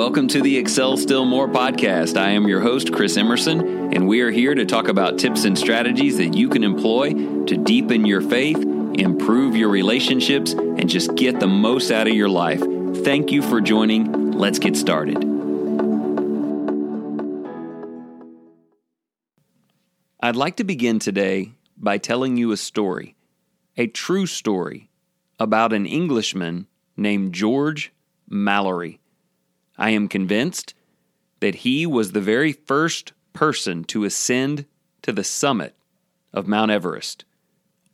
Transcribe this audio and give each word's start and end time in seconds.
welcome 0.00 0.28
to 0.28 0.40
the 0.40 0.56
Excel 0.56 0.96
Still 0.96 1.26
More 1.26 1.46
podcast. 1.46 2.16
I 2.16 2.30
am 2.30 2.48
your 2.48 2.60
host, 2.60 2.90
Chris 2.90 3.18
Emerson, 3.18 3.92
and 3.92 4.08
we 4.08 4.22
are 4.22 4.30
here 4.30 4.54
to 4.54 4.64
talk 4.64 4.88
about 4.88 5.18
tips 5.18 5.44
and 5.44 5.58
strategies 5.58 6.16
that 6.16 6.32
you 6.32 6.48
can 6.48 6.64
employ 6.64 7.12
to 7.44 7.56
deepen 7.58 8.06
your 8.06 8.22
faith, 8.22 8.56
improve 8.94 9.54
your 9.54 9.68
relationships, 9.68 10.52
and 10.54 10.88
just 10.88 11.14
get 11.16 11.38
the 11.38 11.46
most 11.46 11.90
out 11.90 12.08
of 12.08 12.14
your 12.14 12.30
life. 12.30 12.62
Thank 13.04 13.30
you 13.30 13.42
for 13.42 13.60
joining. 13.60 14.32
Let's 14.32 14.58
get 14.58 14.74
started. 14.74 15.18
I'd 20.18 20.34
like 20.34 20.56
to 20.56 20.64
begin 20.64 20.98
today 20.98 21.52
by 21.76 21.98
telling 21.98 22.38
you 22.38 22.52
a 22.52 22.56
story, 22.56 23.16
a 23.76 23.86
true 23.86 24.24
story, 24.24 24.88
about 25.38 25.74
an 25.74 25.84
Englishman 25.84 26.68
named 26.96 27.34
George 27.34 27.92
Mallory. 28.26 28.96
I 29.80 29.90
am 29.90 30.08
convinced 30.08 30.74
that 31.40 31.56
he 31.56 31.86
was 31.86 32.12
the 32.12 32.20
very 32.20 32.52
first 32.52 33.14
person 33.32 33.82
to 33.84 34.04
ascend 34.04 34.66
to 35.00 35.10
the 35.10 35.24
summit 35.24 35.74
of 36.34 36.46
Mount 36.46 36.70
Everest, 36.70 37.24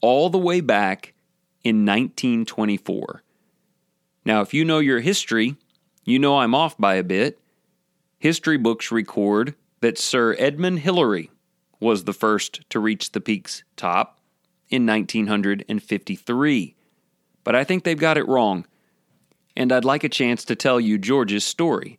all 0.00 0.28
the 0.28 0.36
way 0.36 0.60
back 0.60 1.14
in 1.62 1.86
1924. 1.86 3.22
Now, 4.24 4.40
if 4.40 4.52
you 4.52 4.64
know 4.64 4.80
your 4.80 4.98
history, 4.98 5.54
you 6.04 6.18
know 6.18 6.40
I'm 6.40 6.56
off 6.56 6.76
by 6.76 6.96
a 6.96 7.04
bit. 7.04 7.38
History 8.18 8.56
books 8.56 8.90
record 8.90 9.54
that 9.80 9.96
Sir 9.96 10.34
Edmund 10.40 10.80
Hillary 10.80 11.30
was 11.78 12.02
the 12.02 12.12
first 12.12 12.68
to 12.70 12.80
reach 12.80 13.12
the 13.12 13.20
peak's 13.20 13.62
top 13.76 14.18
in 14.68 14.86
1953. 14.86 16.74
But 17.44 17.54
I 17.54 17.62
think 17.62 17.84
they've 17.84 17.96
got 17.96 18.18
it 18.18 18.26
wrong 18.26 18.66
and 19.56 19.72
I'd 19.72 19.84
like 19.84 20.04
a 20.04 20.08
chance 20.08 20.44
to 20.44 20.54
tell 20.54 20.78
you 20.78 20.98
George's 20.98 21.44
story. 21.44 21.98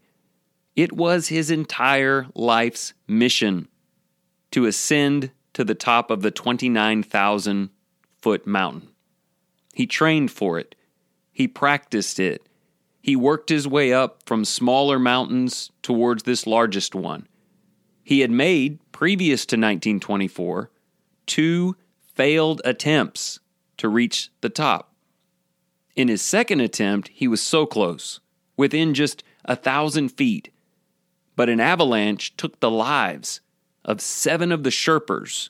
It 0.75 0.94
was 0.94 1.30
his 1.30 1.50
entire 1.50 2.27
life's 2.36 2.94
mission 3.08 3.67
to 4.52 4.66
ascend 4.66 5.31
to 5.53 5.63
the 5.63 5.75
top 5.75 6.11
of 6.11 6.22
the 6.22 6.31
29,000 6.31 7.69
foot 8.22 8.45
mountain. 8.45 8.89
He 9.73 9.88
trained 9.88 10.31
for 10.31 10.59
it, 10.59 10.75
he 11.31 11.47
practiced 11.47 12.19
it, 12.19 12.47
he 13.02 13.16
worked 13.16 13.50
his 13.50 13.67
way 13.67 13.94
up 13.94 14.23
from 14.25 14.45
smaller 14.45 15.00
mountains 15.00 15.72
towards 15.81 16.23
this 16.23 16.45
largest 16.45 16.94
one. 16.94 17.28
He 18.03 18.19
had 18.19 18.31
made, 18.31 18.80
previous 18.91 19.45
to 19.47 19.55
1924, 19.55 20.69
two 21.25 21.75
failed 22.13 22.61
attempts 22.66 23.39
to 23.78 23.89
reach 23.89 24.30
the 24.41 24.50
top. 24.50 24.86
In 25.98 26.09
his 26.09 26.22
second 26.22 26.62
attempt, 26.62 27.09
he 27.12 27.28
was 27.28 27.42
so 27.42 27.66
close, 27.66 28.20
within 28.56 28.94
just 28.94 29.23
a 29.44 29.56
thousand 29.56 30.09
feet. 30.09 30.52
But 31.36 31.50
an 31.50 31.59
avalanche 31.59 32.38
took 32.38 32.59
the 32.59 32.70
lives 32.70 33.42
of 33.84 34.00
seven 34.00 34.52
of 34.52 34.62
the 34.62 34.70
Sherpas, 34.70 35.50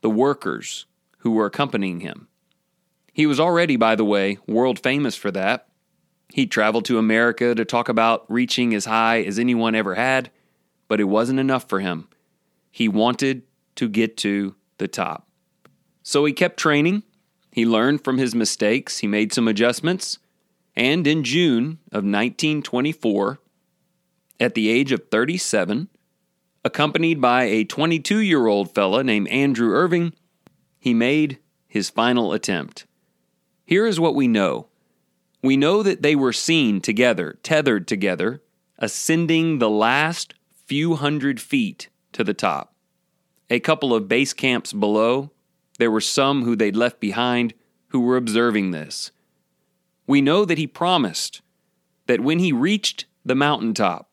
the 0.00 0.10
workers 0.10 0.86
who 1.18 1.32
were 1.32 1.46
accompanying 1.46 2.00
him. 2.00 2.28
He 3.12 3.26
was 3.26 3.40
already, 3.40 3.74
by 3.74 3.96
the 3.96 4.04
way, 4.04 4.38
world 4.46 4.78
famous 4.78 5.16
for 5.16 5.32
that. 5.32 5.66
He 6.32 6.46
traveled 6.46 6.84
to 6.84 6.98
America 6.98 7.52
to 7.52 7.64
talk 7.64 7.88
about 7.88 8.30
reaching 8.30 8.74
as 8.74 8.84
high 8.84 9.22
as 9.22 9.40
anyone 9.40 9.74
ever 9.74 9.96
had, 9.96 10.30
but 10.86 11.00
it 11.00 11.04
wasn't 11.04 11.40
enough 11.40 11.68
for 11.68 11.80
him. 11.80 12.06
He 12.70 12.86
wanted 12.88 13.42
to 13.74 13.88
get 13.88 14.16
to 14.18 14.54
the 14.78 14.86
top. 14.86 15.26
So 16.04 16.24
he 16.24 16.32
kept 16.32 16.58
training 16.58 17.02
he 17.54 17.64
learned 17.64 18.02
from 18.02 18.18
his 18.18 18.34
mistakes, 18.34 18.98
he 18.98 19.06
made 19.06 19.32
some 19.32 19.46
adjustments, 19.46 20.18
and 20.74 21.06
in 21.06 21.22
June 21.22 21.78
of 21.92 22.02
1924, 22.02 23.38
at 24.40 24.54
the 24.54 24.68
age 24.68 24.90
of 24.90 25.08
37, 25.08 25.88
accompanied 26.64 27.20
by 27.20 27.44
a 27.44 27.62
22 27.62 28.18
year 28.18 28.48
old 28.48 28.74
fella 28.74 29.04
named 29.04 29.28
Andrew 29.28 29.70
Irvine, 29.72 30.14
he 30.80 30.92
made 30.92 31.38
his 31.68 31.90
final 31.90 32.32
attempt. 32.32 32.86
Here 33.64 33.86
is 33.86 34.00
what 34.00 34.16
we 34.16 34.26
know 34.26 34.66
we 35.40 35.56
know 35.56 35.84
that 35.84 36.02
they 36.02 36.16
were 36.16 36.32
seen 36.32 36.80
together, 36.80 37.38
tethered 37.44 37.86
together, 37.86 38.42
ascending 38.78 39.58
the 39.58 39.70
last 39.70 40.34
few 40.66 40.96
hundred 40.96 41.40
feet 41.40 41.88
to 42.14 42.24
the 42.24 42.34
top. 42.34 42.74
A 43.48 43.60
couple 43.60 43.94
of 43.94 44.08
base 44.08 44.32
camps 44.32 44.72
below, 44.72 45.30
there 45.78 45.90
were 45.90 46.00
some 46.00 46.44
who 46.44 46.56
they'd 46.56 46.76
left 46.76 47.00
behind 47.00 47.54
who 47.88 48.00
were 48.00 48.16
observing 48.16 48.70
this. 48.70 49.10
We 50.06 50.20
know 50.20 50.44
that 50.44 50.58
he 50.58 50.66
promised 50.66 51.40
that 52.06 52.20
when 52.20 52.38
he 52.38 52.52
reached 52.52 53.06
the 53.24 53.34
mountaintop, 53.34 54.10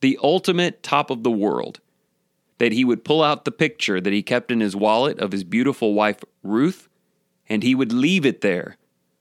the 0.00 0.18
ultimate 0.22 0.82
top 0.82 1.10
of 1.10 1.22
the 1.22 1.30
world, 1.30 1.80
that 2.58 2.72
he 2.72 2.84
would 2.84 3.04
pull 3.04 3.22
out 3.22 3.44
the 3.44 3.50
picture 3.50 4.00
that 4.00 4.12
he 4.12 4.22
kept 4.22 4.50
in 4.50 4.60
his 4.60 4.76
wallet 4.76 5.18
of 5.18 5.32
his 5.32 5.44
beautiful 5.44 5.94
wife, 5.94 6.22
Ruth, 6.42 6.88
and 7.48 7.62
he 7.62 7.74
would 7.74 7.92
leave 7.92 8.24
it 8.24 8.40
there 8.40 8.76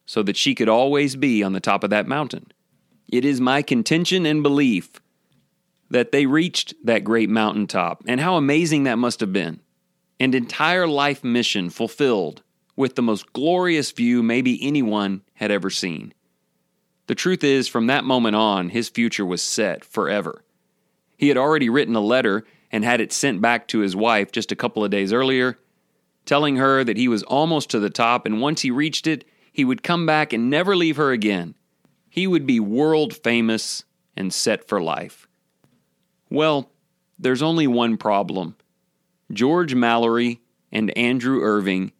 so 0.05 0.21
that 0.23 0.37
she 0.37 0.53
could 0.53 0.69
always 0.69 1.15
be 1.15 1.41
on 1.41 1.53
the 1.53 1.59
top 1.59 1.83
of 1.83 1.89
that 1.89 2.07
mountain. 2.07 2.51
It 3.07 3.25
is 3.25 3.41
my 3.41 3.61
contention 3.61 4.25
and 4.25 4.43
belief 4.43 5.01
that 5.89 6.11
they 6.11 6.25
reached 6.25 6.73
that 6.83 7.03
great 7.03 7.29
mountaintop, 7.29 8.03
and 8.07 8.21
how 8.21 8.35
amazing 8.35 8.83
that 8.83 8.97
must 8.97 9.19
have 9.19 9.33
been 9.33 9.59
and 10.21 10.35
entire 10.35 10.85
life 10.85 11.23
mission 11.23 11.67
fulfilled 11.67 12.43
with 12.75 12.93
the 12.93 13.01
most 13.01 13.33
glorious 13.33 13.91
view 13.91 14.21
maybe 14.21 14.59
anyone 14.61 15.23
had 15.33 15.49
ever 15.49 15.71
seen. 15.71 16.13
The 17.07 17.15
truth 17.15 17.43
is, 17.43 17.67
from 17.67 17.87
that 17.87 18.03
moment 18.03 18.35
on, 18.35 18.69
his 18.69 18.87
future 18.87 19.25
was 19.25 19.41
set 19.41 19.83
forever. 19.83 20.43
He 21.17 21.29
had 21.29 21.37
already 21.37 21.69
written 21.69 21.95
a 21.95 22.01
letter 22.01 22.45
and 22.71 22.85
had 22.85 23.01
it 23.01 23.11
sent 23.11 23.41
back 23.41 23.67
to 23.69 23.79
his 23.79 23.95
wife 23.95 24.31
just 24.31 24.51
a 24.51 24.55
couple 24.55 24.83
of 24.83 24.91
days 24.91 25.11
earlier, 25.11 25.57
telling 26.23 26.57
her 26.57 26.83
that 26.83 26.97
he 26.97 27.07
was 27.07 27.23
almost 27.23 27.71
to 27.71 27.79
the 27.79 27.89
top, 27.89 28.27
and 28.27 28.39
once 28.39 28.61
he 28.61 28.69
reached 28.69 29.07
it, 29.07 29.25
he 29.51 29.65
would 29.65 29.81
come 29.81 30.05
back 30.05 30.33
and 30.33 30.51
never 30.51 30.75
leave 30.75 30.97
her 30.97 31.11
again. 31.11 31.55
He 32.11 32.27
would 32.27 32.45
be 32.45 32.59
world 32.59 33.15
famous 33.15 33.85
and 34.15 34.31
set 34.31 34.67
for 34.67 34.79
life. 34.79 35.27
Well, 36.29 36.69
there's 37.17 37.41
only 37.41 37.65
one 37.65 37.97
problem. 37.97 38.55
George 39.33 39.75
Mallory 39.75 40.41
and 40.71 40.95
Andrew 40.97 41.41
Irvine 41.41 41.91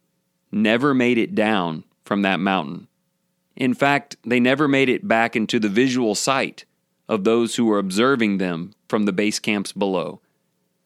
never 0.50 0.94
made 0.94 1.18
it 1.18 1.34
down 1.34 1.84
from 2.04 2.22
that 2.22 2.40
mountain. 2.40 2.88
In 3.56 3.74
fact, 3.74 4.16
they 4.24 4.40
never 4.40 4.66
made 4.66 4.88
it 4.88 5.06
back 5.06 5.36
into 5.36 5.58
the 5.58 5.68
visual 5.68 6.14
sight 6.14 6.64
of 7.08 7.24
those 7.24 7.56
who 7.56 7.66
were 7.66 7.78
observing 7.78 8.38
them 8.38 8.72
from 8.88 9.04
the 9.04 9.12
base 9.12 9.38
camps 9.38 9.72
below. 9.72 10.20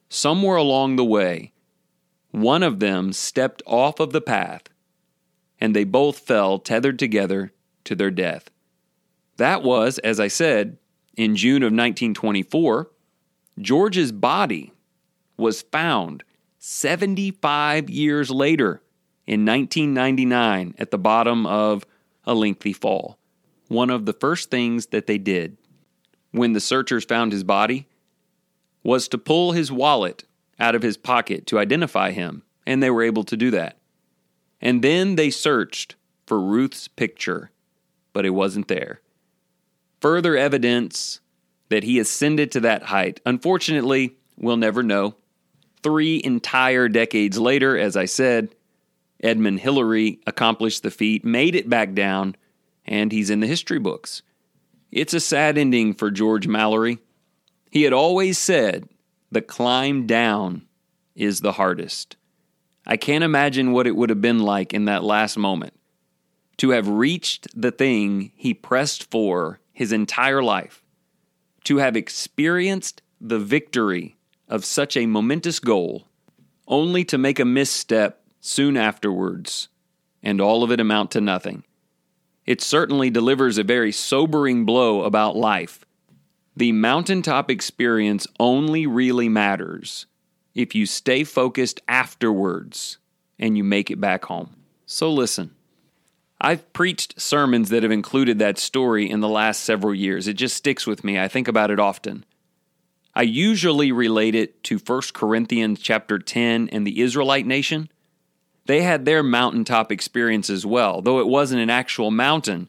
Somewhere 0.08 0.56
along 0.56 0.96
the 0.96 1.04
way, 1.04 1.52
one 2.30 2.62
of 2.62 2.80
them 2.80 3.12
stepped 3.12 3.62
off 3.66 4.00
of 4.00 4.12
the 4.12 4.20
path, 4.20 4.62
and 5.60 5.74
they 5.74 5.84
both 5.84 6.18
fell 6.18 6.58
tethered 6.58 6.98
together 6.98 7.52
to 7.84 7.94
their 7.94 8.10
death. 8.10 8.50
That 9.36 9.62
was, 9.62 9.98
as 9.98 10.18
I 10.20 10.28
said, 10.28 10.78
in 11.16 11.36
June 11.36 11.62
of 11.62 11.72
1924. 11.72 12.90
George's 13.58 14.12
body 14.12 14.72
was 15.36 15.62
found 15.62 16.24
75 16.58 17.90
years 17.90 18.30
later 18.30 18.82
in 19.26 19.44
1999 19.44 20.74
at 20.78 20.90
the 20.90 20.98
bottom 20.98 21.46
of 21.46 21.84
a 22.24 22.34
lengthy 22.34 22.72
fall. 22.72 23.18
One 23.68 23.90
of 23.90 24.06
the 24.06 24.12
first 24.12 24.50
things 24.50 24.86
that 24.86 25.06
they 25.06 25.18
did 25.18 25.56
when 26.30 26.52
the 26.52 26.60
searchers 26.60 27.04
found 27.04 27.32
his 27.32 27.44
body 27.44 27.88
was 28.82 29.08
to 29.08 29.18
pull 29.18 29.52
his 29.52 29.72
wallet 29.72 30.24
out 30.58 30.74
of 30.74 30.82
his 30.82 30.96
pocket 30.96 31.46
to 31.46 31.58
identify 31.58 32.12
him, 32.12 32.42
and 32.66 32.82
they 32.82 32.90
were 32.90 33.02
able 33.02 33.24
to 33.24 33.36
do 33.36 33.50
that. 33.50 33.78
And 34.60 34.82
then 34.82 35.16
they 35.16 35.30
searched 35.30 35.96
for 36.26 36.40
Ruth's 36.40 36.88
picture, 36.88 37.50
but 38.12 38.24
it 38.24 38.30
wasn't 38.30 38.68
there. 38.68 39.00
Further 40.00 40.36
evidence 40.36 41.20
that 41.68 41.84
he 41.84 41.98
ascended 41.98 42.52
to 42.52 42.60
that 42.60 42.84
height. 42.84 43.20
Unfortunately, 43.26 44.16
we'll 44.36 44.56
never 44.56 44.82
know. 44.82 45.16
Three 45.86 46.20
entire 46.24 46.88
decades 46.88 47.38
later, 47.38 47.78
as 47.78 47.96
I 47.96 48.06
said, 48.06 48.56
Edmund 49.22 49.60
Hillary 49.60 50.18
accomplished 50.26 50.82
the 50.82 50.90
feat, 50.90 51.24
made 51.24 51.54
it 51.54 51.70
back 51.70 51.94
down, 51.94 52.34
and 52.84 53.12
he's 53.12 53.30
in 53.30 53.38
the 53.38 53.46
history 53.46 53.78
books. 53.78 54.22
It's 54.90 55.14
a 55.14 55.20
sad 55.20 55.56
ending 55.56 55.94
for 55.94 56.10
George 56.10 56.48
Mallory. 56.48 56.98
He 57.70 57.84
had 57.84 57.92
always 57.92 58.36
said, 58.36 58.88
the 59.30 59.40
climb 59.40 60.08
down 60.08 60.66
is 61.14 61.40
the 61.40 61.52
hardest. 61.52 62.16
I 62.84 62.96
can't 62.96 63.22
imagine 63.22 63.70
what 63.70 63.86
it 63.86 63.94
would 63.94 64.10
have 64.10 64.20
been 64.20 64.40
like 64.40 64.74
in 64.74 64.86
that 64.86 65.04
last 65.04 65.38
moment 65.38 65.74
to 66.56 66.70
have 66.70 66.88
reached 66.88 67.46
the 67.54 67.70
thing 67.70 68.32
he 68.34 68.52
pressed 68.52 69.08
for 69.08 69.60
his 69.72 69.92
entire 69.92 70.42
life, 70.42 70.82
to 71.62 71.76
have 71.76 71.94
experienced 71.94 73.02
the 73.20 73.38
victory 73.38 74.15
of 74.48 74.64
such 74.64 74.96
a 74.96 75.06
momentous 75.06 75.60
goal, 75.60 76.06
only 76.68 77.04
to 77.04 77.18
make 77.18 77.38
a 77.38 77.44
misstep 77.44 78.22
soon 78.40 78.76
afterwards, 78.76 79.68
and 80.22 80.40
all 80.40 80.62
of 80.62 80.70
it 80.70 80.80
amount 80.80 81.10
to 81.12 81.20
nothing. 81.20 81.64
It 82.44 82.60
certainly 82.60 83.10
delivers 83.10 83.58
a 83.58 83.64
very 83.64 83.90
sobering 83.90 84.64
blow 84.64 85.02
about 85.02 85.36
life. 85.36 85.84
The 86.56 86.72
mountaintop 86.72 87.50
experience 87.50 88.26
only 88.38 88.86
really 88.86 89.28
matters 89.28 90.06
if 90.54 90.74
you 90.74 90.86
stay 90.86 91.22
focused 91.24 91.80
afterwards 91.86 92.98
and 93.38 93.56
you 93.58 93.64
make 93.64 93.90
it 93.90 94.00
back 94.00 94.24
home. 94.24 94.56
So 94.86 95.12
listen. 95.12 95.50
I've 96.40 96.72
preached 96.72 97.20
sermons 97.20 97.70
that 97.70 97.82
have 97.82 97.92
included 97.92 98.38
that 98.38 98.58
story 98.58 99.08
in 99.10 99.20
the 99.20 99.28
last 99.28 99.62
several 99.62 99.94
years. 99.94 100.28
It 100.28 100.34
just 100.34 100.56
sticks 100.56 100.86
with 100.86 101.02
me. 101.02 101.18
I 101.18 101.28
think 101.28 101.48
about 101.48 101.70
it 101.70 101.80
often. 101.80 102.24
I 103.16 103.22
usually 103.22 103.92
relate 103.92 104.34
it 104.34 104.62
to 104.64 104.76
1 104.76 105.00
Corinthians 105.14 105.80
chapter 105.80 106.18
10 106.18 106.68
and 106.68 106.86
the 106.86 107.00
Israelite 107.00 107.46
nation. 107.46 107.90
They 108.66 108.82
had 108.82 109.06
their 109.06 109.22
mountaintop 109.22 109.90
experience 109.90 110.50
as 110.50 110.66
well, 110.66 111.00
though 111.00 111.18
it 111.20 111.26
wasn't 111.26 111.62
an 111.62 111.70
actual 111.70 112.10
mountain. 112.10 112.68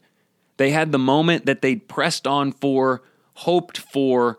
They 0.56 0.70
had 0.70 0.90
the 0.90 0.98
moment 0.98 1.44
that 1.44 1.60
they'd 1.60 1.86
pressed 1.86 2.26
on 2.26 2.52
for, 2.52 3.02
hoped 3.34 3.76
for, 3.76 4.38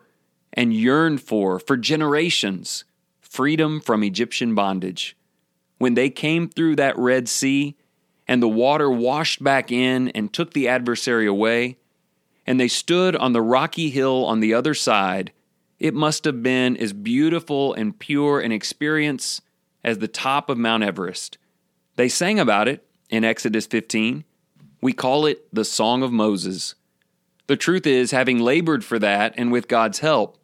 and 0.52 0.74
yearned 0.74 1.22
for 1.22 1.60
for 1.60 1.78
generations 1.78 2.86
freedom 3.22 3.80
from 3.80 4.04
Egyptian 4.04 4.56
bondage. 4.56 5.16
When 5.78 5.94
they 5.94 6.10
came 6.10 6.50
through 6.50 6.78
that 6.78 6.98
Red 6.98 7.30
Sea 7.30 7.78
and 8.28 8.42
the 8.42 8.50
water 8.50 8.90
washed 8.90 9.44
back 9.44 9.72
in 9.72 10.10
and 10.10 10.34
took 10.34 10.54
the 10.54 10.68
adversary 10.68 11.28
away, 11.28 11.78
and 12.48 12.60
they 12.60 12.68
stood 12.68 13.16
on 13.16 13.34
the 13.34 13.44
rocky 13.44 13.92
hill 13.92 14.26
on 14.26 14.40
the 14.40 14.56
other 14.56 14.74
side, 14.74 15.34
it 15.80 15.94
must 15.94 16.26
have 16.26 16.44
been 16.44 16.76
as 16.78 16.94
beautiful 16.94 17.74
and 17.74 17.98
pure 17.98 18.40
an 18.40 18.52
experience 18.52 19.42
as 19.84 20.00
the 20.00 20.08
top 20.08 20.50
of 20.50 20.58
Mount 20.58 20.84
Everest. 20.84 21.38
They 21.96 22.10
sang 22.10 22.40
about 22.40 22.68
it 22.68 22.86
in 23.10 23.24
Exodus 23.24 23.66
15. 23.66 24.26
We 24.82 24.94
call 24.94 25.26
it 25.26 25.48
the 25.54 25.66
Song 25.66 26.04
of 26.04 26.12
Moses. 26.12 26.76
The 27.48 27.58
truth 27.58 27.88
is, 27.88 28.12
having 28.12 28.40
labored 28.40 28.84
for 28.84 29.00
that 29.00 29.34
and 29.38 29.52
with 29.52 29.68
God's 29.68 30.00
help, 30.00 30.38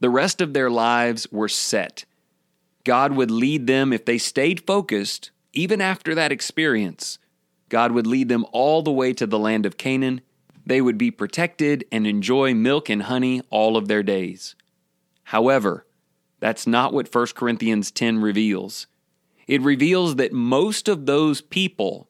the 0.00 0.10
rest 0.10 0.40
of 0.40 0.52
their 0.54 0.70
lives 0.70 1.30
were 1.30 1.48
set. 1.48 2.04
God 2.84 3.12
would 3.12 3.30
lead 3.30 3.66
them 3.66 3.92
if 3.92 4.06
they 4.06 4.18
stayed 4.18 4.66
focused, 4.66 5.30
even 5.52 5.80
after 5.80 6.14
that 6.14 6.32
experience. 6.32 7.18
God 7.68 7.92
would 7.92 8.06
lead 8.06 8.28
them 8.28 8.46
all 8.52 8.82
the 8.82 8.90
way 8.90 9.12
to 9.12 9.26
the 9.26 9.38
land 9.38 9.66
of 9.66 9.76
Canaan. 9.76 10.22
They 10.64 10.80
would 10.80 10.98
be 10.98 11.10
protected 11.10 11.84
and 11.92 12.06
enjoy 12.06 12.54
milk 12.54 12.88
and 12.88 13.04
honey 13.04 13.42
all 13.50 13.76
of 13.76 13.86
their 13.86 14.02
days. 14.02 14.56
However, 15.30 15.86
that's 16.40 16.66
not 16.66 16.92
what 16.92 17.14
1 17.14 17.26
Corinthians 17.36 17.92
10 17.92 18.18
reveals. 18.18 18.88
It 19.46 19.62
reveals 19.62 20.16
that 20.16 20.32
most 20.32 20.88
of 20.88 21.06
those 21.06 21.40
people 21.40 22.08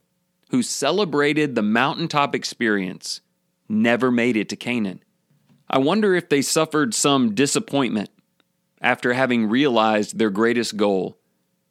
who 0.49 0.62
celebrated 0.62 1.55
the 1.55 1.61
mountaintop 1.61 2.34
experience 2.34 3.20
never 3.69 4.11
made 4.11 4.38
it 4.38 4.49
to 4.49 4.56
Canaan. 4.56 5.02
I 5.69 5.76
wonder 5.76 6.14
if 6.14 6.31
they 6.31 6.40
suffered 6.40 6.94
some 6.94 7.34
disappointment 7.34 8.08
after 8.81 9.12
having 9.12 9.50
realized 9.50 10.16
their 10.16 10.31
greatest 10.31 10.78
goal. 10.78 11.19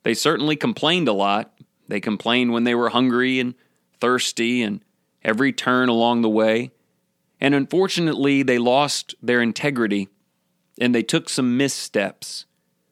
They 0.04 0.14
certainly 0.14 0.56
complained 0.56 1.08
a 1.08 1.14
lot. 1.14 1.52
They 1.88 2.00
complained 2.00 2.54
when 2.54 2.64
they 2.64 2.76
were 2.76 2.90
hungry 2.90 3.40
and 3.40 3.56
thirsty 4.00 4.62
and 4.62 4.86
every 5.24 5.52
turn 5.52 5.90
along 5.90 6.22
the 6.22 6.30
way. 6.30 6.74
And 7.42 7.56
unfortunately, 7.56 8.44
they 8.44 8.60
lost 8.60 9.16
their 9.20 9.42
integrity 9.42 10.10
and 10.80 10.96
they 10.96 11.04
took 11.04 11.30
some 11.30 11.58
missteps, 11.58 12.46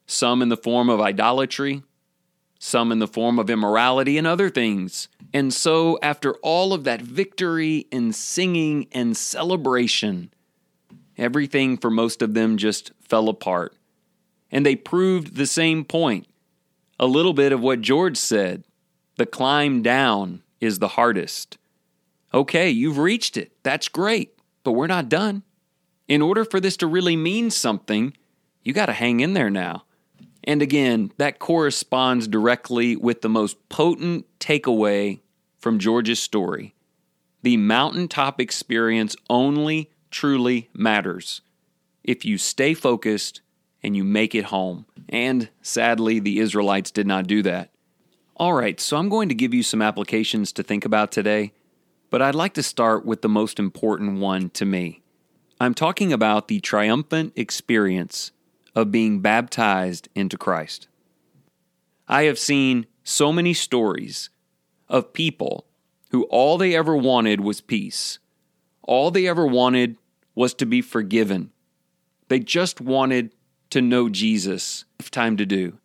some 0.06 0.42
in 0.42 0.50
the 0.50 0.57
form 0.57 0.89
of 0.89 1.00
idolatry, 1.00 1.84
some 2.60 2.92
in 2.92 3.00
the 3.00 3.07
form 3.07 3.39
of 3.39 3.50
immorality 3.50 4.18
and 4.18 4.28
other 4.28 4.50
things. 4.50 5.07
And 5.34 5.54
so, 5.54 5.98
after 6.01 6.34
all 6.36 6.74
of 6.74 6.84
that 6.84 7.01
victory 7.01 7.88
and 7.92 8.13
singing 8.13 8.88
and 8.92 9.16
celebration, 9.16 10.34
everything 11.18 11.78
for 11.78 11.89
most 11.89 12.22
of 12.22 12.34
them 12.34 12.57
just 12.57 12.92
fell 13.00 13.30
apart. 13.30 13.75
And 14.51 14.66
they 14.66 14.75
proved 14.75 15.36
the 15.36 15.45
same 15.45 15.84
point. 15.84 16.28
A 17.00 17.06
little 17.06 17.34
bit 17.34 17.51
of 17.51 17.62
what 17.62 17.81
George 17.81 18.18
said 18.18 18.63
the 19.18 19.25
climb 19.25 19.81
down 19.81 20.44
is 20.60 20.80
the 20.80 20.89
hardest. 20.89 21.57
Okay, 22.34 22.69
you've 22.69 22.98
reached 22.98 23.38
it. 23.38 23.51
That's 23.63 23.88
great, 23.88 24.38
but 24.63 24.72
we're 24.74 24.88
not 24.88 25.10
done. 25.10 25.44
In 26.07 26.21
order 26.21 26.45
for 26.45 26.59
this 26.59 26.77
to 26.77 26.88
really 26.88 27.15
mean 27.15 27.51
something, 27.51 28.13
you 28.63 28.74
got 28.74 28.86
to 28.88 28.94
hang 28.94 29.19
in 29.19 29.33
there 29.33 29.50
now. 29.50 29.83
And 30.44 30.62
again, 30.62 31.12
that 31.18 31.39
corresponds 31.39 32.27
directly 32.27 32.95
with 32.95 33.21
the 33.21 33.30
most 33.30 33.68
potent 33.68 34.25
takeaway 34.39 35.19
from 35.57 35.80
George's 35.80 36.21
story. 36.21 36.74
The 37.44 37.57
mountaintop 37.57 38.39
experience 38.39 39.15
only 39.30 39.92
truly 40.09 40.69
matters 40.74 41.42
if 42.04 42.24
you 42.24 42.38
stay 42.38 42.74
focused 42.74 43.42
and 43.83 43.95
you 43.95 44.03
make 44.03 44.33
it 44.33 44.45
home. 44.45 44.86
And 45.10 45.50
sadly, 45.62 46.19
the 46.19 46.39
Israelites 46.39 46.92
did 46.92 47.06
not 47.06 47.27
do 47.27 47.44
that. 47.44 47.71
All 48.38 48.53
right, 48.53 48.80
so 48.80 48.98
I'm 48.98 49.10
going 49.10 49.30
to 49.30 49.36
give 49.36 49.53
you 49.53 49.63
some 49.63 49.81
applications 49.81 50.51
to 50.53 50.63
think 50.63 50.86
about 50.86 51.12
today, 51.12 51.53
but 52.10 52.21
I'd 52.21 52.36
like 52.36 52.53
to 52.53 52.63
start 52.63 53.06
with 53.06 53.21
the 53.21 53.30
most 53.30 53.60
important 53.60 54.19
one 54.19 54.50
to 54.51 54.65
me. 54.65 55.01
I'm 55.59 55.74
talking 55.74 56.13
about 56.13 56.48
the 56.48 56.59
triumphant 56.59 57.33
experience 57.36 58.31
of 58.75 58.92
being 58.92 59.21
baptized 59.21 60.07
into 60.13 60.38
Christ. 60.38 60.88
I 62.07 62.24
have 62.24 62.38
seen 62.38 62.86
so 63.04 63.33
many 63.33 63.54
stories 63.54 64.30
of 64.88 65.13
people 65.13 65.65
who 66.12 66.24
all 66.25 66.59
they 66.59 66.75
ever 66.75 66.95
wanted 66.95 67.42
was 67.42 67.59
peace. 67.59 68.19
All 68.83 69.09
they 69.09 69.27
ever 69.27 69.48
wanted 69.48 69.98
was 70.36 70.54
to 70.56 70.65
be 70.65 70.81
forgiven. 70.81 71.51
They 72.27 72.39
just 72.39 72.80
wanted 72.80 73.33
to 73.71 73.81
know 73.81 74.10
Jesus. 74.10 74.86
Time 75.10 75.38
to 75.38 75.45
do. 75.45 75.80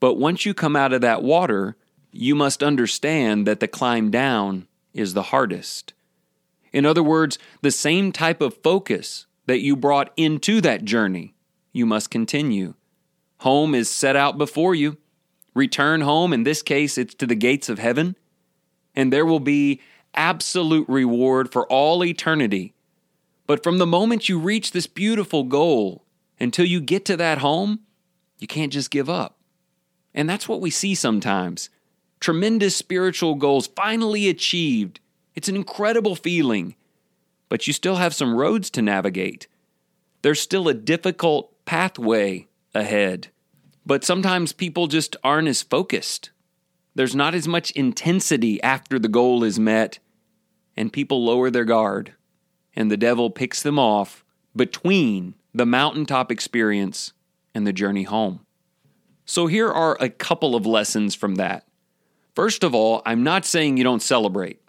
But 0.00 0.14
once 0.14 0.46
you 0.46 0.54
come 0.54 0.76
out 0.76 0.94
of 0.94 1.02
that 1.02 1.22
water, 1.22 1.76
you 2.10 2.34
must 2.34 2.62
understand 2.62 3.46
that 3.46 3.60
the 3.60 3.68
climb 3.68 4.10
down 4.10 4.66
is 4.94 5.12
the 5.12 5.24
hardest. 5.24 5.92
In 6.78 6.86
other 6.86 7.02
words, 7.02 7.40
the 7.60 7.72
same 7.72 8.12
type 8.12 8.40
of 8.40 8.62
focus 8.62 9.26
that 9.46 9.58
you 9.58 9.74
brought 9.74 10.12
into 10.16 10.60
that 10.60 10.84
journey, 10.84 11.34
you 11.72 11.84
must 11.84 12.08
continue. 12.08 12.74
Home 13.38 13.74
is 13.74 13.90
set 13.90 14.14
out 14.14 14.38
before 14.38 14.76
you. 14.76 14.96
Return 15.54 16.02
home, 16.02 16.32
in 16.32 16.44
this 16.44 16.62
case, 16.62 16.96
it's 16.96 17.16
to 17.16 17.26
the 17.26 17.34
gates 17.34 17.68
of 17.68 17.80
heaven, 17.80 18.14
and 18.94 19.12
there 19.12 19.26
will 19.26 19.40
be 19.40 19.80
absolute 20.14 20.88
reward 20.88 21.50
for 21.50 21.66
all 21.66 22.04
eternity. 22.04 22.74
But 23.48 23.64
from 23.64 23.78
the 23.78 23.84
moment 23.84 24.28
you 24.28 24.38
reach 24.38 24.70
this 24.70 24.86
beautiful 24.86 25.42
goal 25.42 26.04
until 26.38 26.64
you 26.64 26.80
get 26.80 27.04
to 27.06 27.16
that 27.16 27.38
home, 27.38 27.80
you 28.38 28.46
can't 28.46 28.72
just 28.72 28.92
give 28.92 29.10
up. 29.10 29.36
And 30.14 30.30
that's 30.30 30.48
what 30.48 30.60
we 30.60 30.70
see 30.70 30.94
sometimes. 30.94 31.70
Tremendous 32.20 32.76
spiritual 32.76 33.34
goals 33.34 33.66
finally 33.66 34.28
achieved 34.28 35.00
it's 35.38 35.48
an 35.48 35.54
incredible 35.54 36.16
feeling, 36.16 36.74
but 37.48 37.68
you 37.68 37.72
still 37.72 37.94
have 37.94 38.12
some 38.12 38.34
roads 38.34 38.70
to 38.70 38.82
navigate. 38.82 39.46
There's 40.22 40.40
still 40.40 40.66
a 40.66 40.74
difficult 40.74 41.64
pathway 41.64 42.48
ahead, 42.74 43.28
but 43.86 44.02
sometimes 44.02 44.52
people 44.52 44.88
just 44.88 45.14
aren't 45.22 45.46
as 45.46 45.62
focused. 45.62 46.30
There's 46.96 47.14
not 47.14 47.36
as 47.36 47.46
much 47.46 47.70
intensity 47.70 48.60
after 48.64 48.98
the 48.98 49.06
goal 49.06 49.44
is 49.44 49.60
met, 49.60 50.00
and 50.76 50.92
people 50.92 51.24
lower 51.24 51.52
their 51.52 51.64
guard, 51.64 52.14
and 52.74 52.90
the 52.90 52.96
devil 52.96 53.30
picks 53.30 53.62
them 53.62 53.78
off 53.78 54.24
between 54.56 55.36
the 55.54 55.66
mountaintop 55.66 56.32
experience 56.32 57.12
and 57.54 57.64
the 57.64 57.72
journey 57.72 58.02
home. 58.02 58.44
So, 59.24 59.46
here 59.46 59.70
are 59.70 59.96
a 60.00 60.08
couple 60.08 60.56
of 60.56 60.66
lessons 60.66 61.14
from 61.14 61.36
that. 61.36 61.64
First 62.34 62.64
of 62.64 62.74
all, 62.74 63.02
I'm 63.06 63.22
not 63.22 63.46
saying 63.46 63.76
you 63.76 63.84
don't 63.84 64.02
celebrate. 64.02 64.60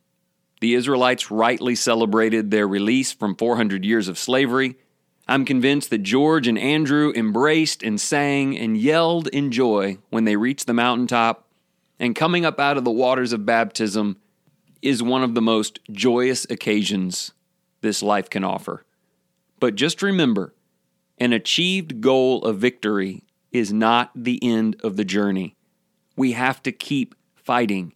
The 0.60 0.74
Israelites 0.74 1.32
rightly 1.32 1.76
celebrated 1.76 2.52
their 2.52 2.68
release 2.68 3.14
from 3.14 3.36
400 3.36 3.86
years 3.86 4.08
of 4.08 4.18
slavery. 4.18 4.76
I'm 5.28 5.46
convinced 5.46 5.90
that 5.92 6.04
George 6.04 6.48
and 6.48 6.58
Andrew 6.58 7.14
embraced 7.16 7.84
and 7.84 8.00
sang 8.00 8.58
and 8.58 8.78
yelled 8.78 9.28
in 9.28 9.52
joy 9.52 10.00
when 10.10 10.26
they 10.26 10.36
reached 10.36 10.68
the 10.68 10.74
mountaintop. 10.74 11.48
And 12.00 12.16
coming 12.16 12.46
up 12.46 12.60
out 12.60 12.78
of 12.78 12.84
the 12.84 12.92
waters 12.92 13.32
of 13.32 13.46
baptism 13.46 14.18
is 14.82 15.04
one 15.04 15.24
of 15.24 15.36
the 15.36 15.42
most 15.42 15.80
joyous 15.92 16.46
occasions 16.50 17.32
this 17.82 18.02
life 18.02 18.30
can 18.30 18.44
offer. 18.44 18.86
But 19.60 19.76
just 19.76 20.02
remember 20.02 20.54
an 21.18 21.34
achieved 21.34 22.02
goal 22.02 22.44
of 22.44 22.58
victory 22.58 23.24
is 23.52 23.74
not 23.74 24.12
the 24.16 24.40
end 24.42 24.78
of 24.84 24.96
the 24.96 25.06
journey. 25.06 25.56
We 26.16 26.34
have 26.34 26.64
to 26.64 26.72
keep 26.72 27.16
fighting 27.36 27.94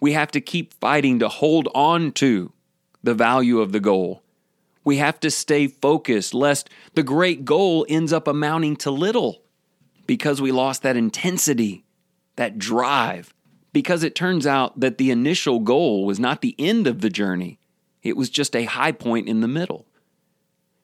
we 0.00 0.12
have 0.12 0.30
to 0.32 0.40
keep 0.40 0.74
fighting 0.74 1.18
to 1.18 1.28
hold 1.28 1.68
on 1.74 2.12
to 2.12 2.52
the 3.02 3.14
value 3.14 3.60
of 3.60 3.72
the 3.72 3.80
goal. 3.80 4.22
We 4.84 4.98
have 4.98 5.18
to 5.20 5.30
stay 5.30 5.66
focused 5.66 6.34
lest 6.34 6.70
the 6.94 7.02
great 7.02 7.44
goal 7.44 7.86
ends 7.88 8.12
up 8.12 8.28
amounting 8.28 8.76
to 8.76 8.90
little 8.90 9.42
because 10.06 10.40
we 10.40 10.52
lost 10.52 10.82
that 10.82 10.96
intensity, 10.96 11.84
that 12.36 12.58
drive, 12.58 13.34
because 13.72 14.02
it 14.02 14.14
turns 14.14 14.46
out 14.46 14.78
that 14.78 14.98
the 14.98 15.10
initial 15.10 15.60
goal 15.60 16.06
was 16.06 16.20
not 16.20 16.40
the 16.40 16.54
end 16.58 16.86
of 16.86 17.00
the 17.00 17.10
journey, 17.10 17.58
it 18.02 18.16
was 18.16 18.30
just 18.30 18.54
a 18.54 18.64
high 18.64 18.92
point 18.92 19.28
in 19.28 19.40
the 19.40 19.48
middle. 19.48 19.86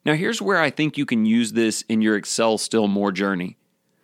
Now, 0.04 0.14
here's 0.14 0.42
where 0.42 0.61
I 0.61 0.71
think 0.71 0.99
you 0.99 1.07
can 1.07 1.25
use 1.25 1.52
this 1.52 1.83
in 1.88 2.02
your 2.02 2.16
Excel 2.16 2.59
Still 2.59 2.88
More 2.88 3.12
journey. 3.12 3.57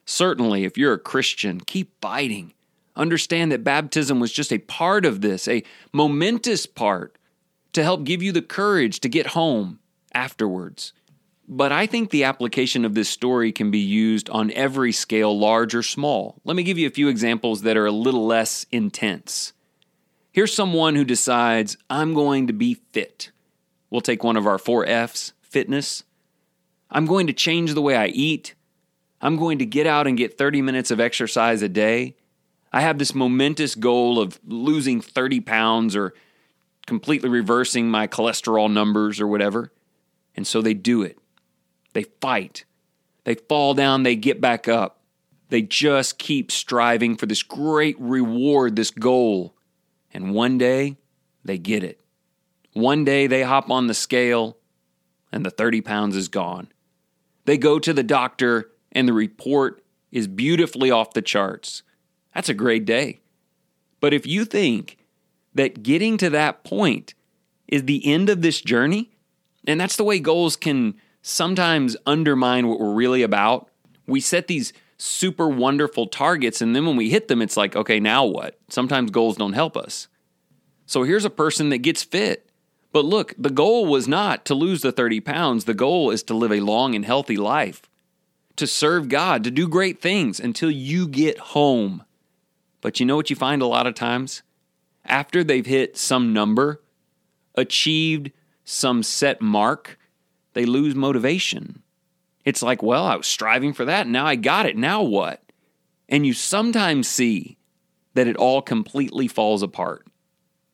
Certainly, 0.04 0.64
if 0.64 0.78
you're 0.78 0.94
a 0.94 0.98
Christian, 0.98 1.60
keep 1.60 2.00
fighting. 2.00 2.54
Understand 2.98 3.52
that 3.52 3.64
baptism 3.64 4.18
was 4.18 4.32
just 4.32 4.52
a 4.52 4.58
part 4.58 5.06
of 5.06 5.20
this, 5.20 5.46
a 5.46 5.62
momentous 5.92 6.66
part 6.66 7.16
to 7.72 7.84
help 7.84 8.02
give 8.02 8.22
you 8.22 8.32
the 8.32 8.42
courage 8.42 8.98
to 9.00 9.08
get 9.08 9.28
home 9.28 9.78
afterwards. 10.12 10.92
But 11.46 11.72
I 11.72 11.86
think 11.86 12.10
the 12.10 12.24
application 12.24 12.84
of 12.84 12.94
this 12.94 13.08
story 13.08 13.52
can 13.52 13.70
be 13.70 13.78
used 13.78 14.28
on 14.30 14.50
every 14.50 14.92
scale, 14.92 15.38
large 15.38 15.74
or 15.74 15.82
small. 15.82 16.40
Let 16.44 16.56
me 16.56 16.64
give 16.64 16.76
you 16.76 16.88
a 16.88 16.90
few 16.90 17.08
examples 17.08 17.62
that 17.62 17.76
are 17.76 17.86
a 17.86 17.92
little 17.92 18.26
less 18.26 18.66
intense. 18.72 19.52
Here's 20.32 20.52
someone 20.52 20.94
who 20.94 21.04
decides, 21.04 21.78
I'm 21.88 22.12
going 22.12 22.48
to 22.48 22.52
be 22.52 22.74
fit. 22.74 23.30
We'll 23.90 24.00
take 24.02 24.22
one 24.22 24.36
of 24.36 24.46
our 24.46 24.58
four 24.58 24.84
F's 24.86 25.32
fitness. 25.40 26.02
I'm 26.90 27.06
going 27.06 27.28
to 27.28 27.32
change 27.32 27.74
the 27.74 27.82
way 27.82 27.96
I 27.96 28.08
eat. 28.08 28.54
I'm 29.20 29.36
going 29.36 29.58
to 29.58 29.66
get 29.66 29.86
out 29.86 30.06
and 30.06 30.18
get 30.18 30.36
30 30.36 30.62
minutes 30.62 30.90
of 30.90 31.00
exercise 31.00 31.62
a 31.62 31.68
day. 31.68 32.14
I 32.72 32.80
have 32.82 32.98
this 32.98 33.14
momentous 33.14 33.74
goal 33.74 34.20
of 34.20 34.38
losing 34.46 35.00
30 35.00 35.40
pounds 35.40 35.96
or 35.96 36.14
completely 36.86 37.28
reversing 37.28 37.90
my 37.90 38.06
cholesterol 38.06 38.70
numbers 38.70 39.20
or 39.20 39.26
whatever. 39.26 39.72
And 40.34 40.46
so 40.46 40.60
they 40.60 40.74
do 40.74 41.02
it. 41.02 41.18
They 41.92 42.04
fight. 42.20 42.64
They 43.24 43.34
fall 43.34 43.74
down, 43.74 44.02
they 44.02 44.16
get 44.16 44.40
back 44.40 44.68
up. 44.68 45.00
They 45.50 45.62
just 45.62 46.18
keep 46.18 46.52
striving 46.52 47.16
for 47.16 47.26
this 47.26 47.42
great 47.42 47.96
reward, 47.98 48.76
this 48.76 48.90
goal. 48.90 49.54
And 50.12 50.34
one 50.34 50.58
day, 50.58 50.96
they 51.44 51.58
get 51.58 51.82
it. 51.82 52.00
One 52.74 53.04
day, 53.04 53.26
they 53.26 53.42
hop 53.42 53.70
on 53.70 53.86
the 53.86 53.94
scale 53.94 54.58
and 55.32 55.44
the 55.44 55.50
30 55.50 55.80
pounds 55.80 56.16
is 56.16 56.28
gone. 56.28 56.68
They 57.44 57.58
go 57.58 57.78
to 57.78 57.92
the 57.92 58.02
doctor, 58.02 58.70
and 58.92 59.08
the 59.08 59.12
report 59.12 59.82
is 60.10 60.26
beautifully 60.26 60.90
off 60.90 61.12
the 61.12 61.22
charts. 61.22 61.82
That's 62.34 62.48
a 62.48 62.54
great 62.54 62.84
day. 62.84 63.20
But 64.00 64.14
if 64.14 64.26
you 64.26 64.44
think 64.44 64.98
that 65.54 65.82
getting 65.82 66.16
to 66.18 66.30
that 66.30 66.62
point 66.64 67.14
is 67.66 67.84
the 67.84 68.06
end 68.06 68.28
of 68.28 68.42
this 68.42 68.60
journey, 68.60 69.10
and 69.66 69.80
that's 69.80 69.96
the 69.96 70.04
way 70.04 70.18
goals 70.20 70.56
can 70.56 70.94
sometimes 71.22 71.96
undermine 72.06 72.68
what 72.68 72.80
we're 72.80 72.94
really 72.94 73.22
about, 73.22 73.68
we 74.06 74.20
set 74.20 74.46
these 74.46 74.72
super 74.96 75.48
wonderful 75.48 76.06
targets, 76.06 76.60
and 76.60 76.74
then 76.74 76.86
when 76.86 76.96
we 76.96 77.10
hit 77.10 77.28
them, 77.28 77.42
it's 77.42 77.56
like, 77.56 77.76
okay, 77.76 78.00
now 78.00 78.24
what? 78.24 78.58
Sometimes 78.68 79.10
goals 79.10 79.36
don't 79.36 79.52
help 79.52 79.76
us. 79.76 80.08
So 80.86 81.02
here's 81.02 81.24
a 81.24 81.30
person 81.30 81.68
that 81.68 81.78
gets 81.78 82.02
fit 82.02 82.48
but 82.92 83.04
look, 83.04 83.34
the 83.38 83.50
goal 83.50 83.86
was 83.86 84.08
not 84.08 84.44
to 84.46 84.54
lose 84.54 84.80
the 84.80 84.92
30 84.92 85.20
pounds. 85.20 85.64
The 85.64 85.74
goal 85.74 86.10
is 86.10 86.22
to 86.24 86.34
live 86.34 86.52
a 86.52 86.60
long 86.60 86.94
and 86.94 87.04
healthy 87.04 87.36
life, 87.36 87.82
to 88.56 88.66
serve 88.66 89.08
God, 89.08 89.44
to 89.44 89.50
do 89.50 89.68
great 89.68 90.00
things 90.00 90.40
until 90.40 90.70
you 90.70 91.06
get 91.06 91.38
home. 91.38 92.04
But 92.80 93.00
you 93.00 93.06
know 93.06 93.16
what 93.16 93.30
you 93.30 93.36
find 93.36 93.62
a 93.62 93.66
lot 93.66 93.86
of 93.86 93.94
times? 93.94 94.42
After 95.04 95.42
they've 95.42 95.66
hit 95.66 95.96
some 95.96 96.32
number, 96.32 96.82
achieved 97.54 98.30
some 98.64 99.02
set 99.02 99.40
mark, 99.40 99.98
they 100.52 100.64
lose 100.64 100.94
motivation. 100.94 101.82
It's 102.44 102.62
like, 102.62 102.82
well, 102.82 103.04
I 103.04 103.16
was 103.16 103.26
striving 103.26 103.72
for 103.72 103.84
that. 103.84 104.06
Now 104.06 104.26
I 104.26 104.36
got 104.36 104.66
it. 104.66 104.76
Now 104.76 105.02
what? 105.02 105.42
And 106.08 106.26
you 106.26 106.32
sometimes 106.32 107.08
see 107.08 107.58
that 108.14 108.26
it 108.26 108.36
all 108.36 108.62
completely 108.62 109.28
falls 109.28 109.62
apart. 109.62 110.06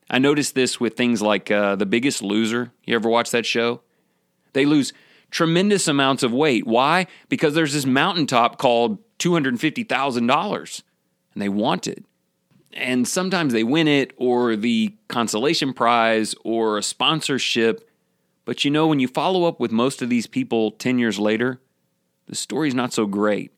I 0.09 0.19
noticed 0.19 0.55
this 0.55 0.79
with 0.79 0.97
things 0.97 1.23
like 1.23 1.51
uh, 1.51 1.77
The 1.77 1.87
Biggest 1.87 2.23
Loser. 2.23 2.73
You 2.85 2.95
ever 2.95 3.09
watch 3.09 3.31
that 3.31 3.47
show? 3.47 3.81
They 4.53 4.67
lose 4.67 4.93
tremendous 5.31 5.89
amounts 5.89 6.23
of 6.23 6.33
weight. 6.33 6.67
Why? 6.67 7.07
Because 7.29 7.55
there's 7.55 7.73
this 7.73 7.87
mountaintop 7.87 8.59
called 8.59 8.99
$250,000 9.19 10.83
and 11.35 11.43
they 11.43 11.49
want 11.49 11.87
it. 11.87 12.05
And 12.73 13.07
sometimes 13.07 13.53
they 13.53 13.63
win 13.63 13.87
it 13.87 14.13
or 14.17 14.57
the 14.57 14.95
consolation 15.09 15.73
prize 15.73 16.35
or 16.45 16.79
a 16.79 16.83
sponsorship. 16.83 17.89
But 18.45 18.65
you 18.65 18.71
know, 18.71 18.87
when 18.87 19.01
you 19.01 19.09
follow 19.09 19.45
up 19.45 19.61
with 19.61 19.71
most 19.71 20.03
of 20.03 20.09
these 20.09 20.27
people 20.27 20.73
10 20.73 20.99
years 20.99 21.19
later, 21.19 21.61
the 22.27 22.35
story's 22.35 22.75
not 22.75 22.93
so 22.93 23.07
great. 23.07 23.53